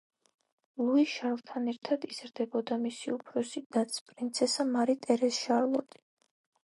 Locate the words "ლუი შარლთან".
0.85-1.67